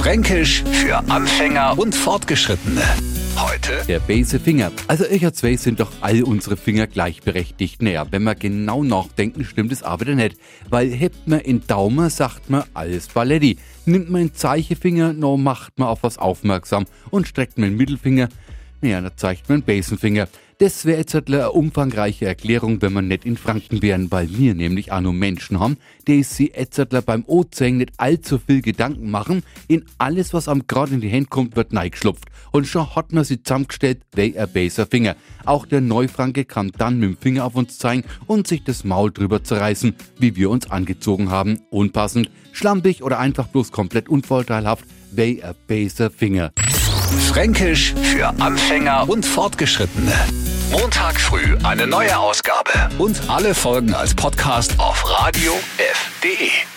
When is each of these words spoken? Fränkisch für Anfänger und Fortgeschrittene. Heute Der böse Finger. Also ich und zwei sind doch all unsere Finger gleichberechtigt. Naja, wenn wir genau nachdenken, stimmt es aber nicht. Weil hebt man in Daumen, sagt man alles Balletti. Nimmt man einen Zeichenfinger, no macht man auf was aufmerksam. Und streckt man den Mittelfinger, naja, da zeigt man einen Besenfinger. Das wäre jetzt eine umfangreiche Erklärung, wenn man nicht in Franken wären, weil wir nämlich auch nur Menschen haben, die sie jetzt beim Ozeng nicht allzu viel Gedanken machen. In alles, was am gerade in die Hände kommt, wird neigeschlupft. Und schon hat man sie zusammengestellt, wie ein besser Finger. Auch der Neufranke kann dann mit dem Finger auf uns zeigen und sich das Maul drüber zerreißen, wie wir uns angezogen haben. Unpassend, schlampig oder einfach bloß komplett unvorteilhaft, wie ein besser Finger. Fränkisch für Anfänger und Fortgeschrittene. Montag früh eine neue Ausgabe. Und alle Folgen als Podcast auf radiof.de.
Fränkisch 0.00 0.64
für 0.64 0.96
Anfänger 1.10 1.78
und 1.78 1.94
Fortgeschrittene. 1.94 2.80
Heute 3.36 3.84
Der 3.86 3.98
böse 3.98 4.40
Finger. 4.40 4.72
Also 4.88 5.04
ich 5.04 5.26
und 5.26 5.36
zwei 5.36 5.56
sind 5.56 5.78
doch 5.78 5.92
all 6.00 6.22
unsere 6.22 6.56
Finger 6.56 6.86
gleichberechtigt. 6.86 7.82
Naja, 7.82 8.06
wenn 8.10 8.22
wir 8.22 8.34
genau 8.34 8.82
nachdenken, 8.82 9.44
stimmt 9.44 9.72
es 9.72 9.82
aber 9.82 10.06
nicht. 10.14 10.38
Weil 10.70 10.88
hebt 10.88 11.28
man 11.28 11.40
in 11.40 11.66
Daumen, 11.66 12.08
sagt 12.08 12.48
man 12.48 12.64
alles 12.72 13.08
Balletti. 13.08 13.58
Nimmt 13.84 14.08
man 14.08 14.22
einen 14.22 14.34
Zeichenfinger, 14.34 15.12
no 15.12 15.36
macht 15.36 15.78
man 15.78 15.88
auf 15.88 16.02
was 16.02 16.16
aufmerksam. 16.16 16.86
Und 17.10 17.28
streckt 17.28 17.58
man 17.58 17.68
den 17.68 17.76
Mittelfinger, 17.76 18.30
naja, 18.80 19.00
da 19.00 19.16
zeigt 19.16 19.48
man 19.48 19.56
einen 19.56 19.64
Besenfinger. 19.64 20.28
Das 20.60 20.84
wäre 20.84 20.98
jetzt 20.98 21.14
eine 21.14 21.52
umfangreiche 21.52 22.26
Erklärung, 22.26 22.82
wenn 22.82 22.92
man 22.92 23.08
nicht 23.08 23.24
in 23.24 23.38
Franken 23.38 23.80
wären, 23.80 24.10
weil 24.10 24.28
wir 24.28 24.54
nämlich 24.54 24.92
auch 24.92 25.00
nur 25.00 25.14
Menschen 25.14 25.58
haben, 25.58 25.78
die 26.06 26.22
sie 26.22 26.52
jetzt 26.54 26.78
beim 27.06 27.24
Ozeng 27.26 27.78
nicht 27.78 27.92
allzu 27.96 28.38
viel 28.38 28.60
Gedanken 28.60 29.10
machen. 29.10 29.42
In 29.68 29.86
alles, 29.96 30.34
was 30.34 30.48
am 30.48 30.66
gerade 30.66 30.92
in 30.92 31.00
die 31.00 31.08
Hände 31.08 31.30
kommt, 31.30 31.56
wird 31.56 31.72
neigeschlupft. 31.72 32.26
Und 32.52 32.66
schon 32.66 32.94
hat 32.94 33.10
man 33.12 33.24
sie 33.24 33.42
zusammengestellt, 33.42 34.02
wie 34.14 34.38
ein 34.38 34.52
besser 34.52 34.86
Finger. 34.86 35.16
Auch 35.46 35.64
der 35.64 35.80
Neufranke 35.80 36.44
kann 36.44 36.72
dann 36.76 37.00
mit 37.00 37.08
dem 37.08 37.16
Finger 37.16 37.46
auf 37.46 37.54
uns 37.54 37.78
zeigen 37.78 38.04
und 38.26 38.46
sich 38.46 38.62
das 38.62 38.84
Maul 38.84 39.12
drüber 39.12 39.42
zerreißen, 39.42 39.94
wie 40.18 40.36
wir 40.36 40.50
uns 40.50 40.70
angezogen 40.70 41.30
haben. 41.30 41.60
Unpassend, 41.70 42.30
schlampig 42.52 43.02
oder 43.02 43.18
einfach 43.18 43.46
bloß 43.48 43.72
komplett 43.72 44.10
unvorteilhaft, 44.10 44.84
wie 45.10 45.42
ein 45.42 45.54
besser 45.66 46.10
Finger. 46.10 46.52
Fränkisch 47.18 47.94
für 48.02 48.28
Anfänger 48.40 49.08
und 49.08 49.24
Fortgeschrittene. 49.26 50.12
Montag 50.70 51.20
früh 51.20 51.56
eine 51.62 51.86
neue 51.86 52.16
Ausgabe. 52.16 52.70
Und 52.98 53.20
alle 53.28 53.54
Folgen 53.54 53.94
als 53.94 54.14
Podcast 54.14 54.78
auf 54.78 55.04
radiof.de. 55.08 56.69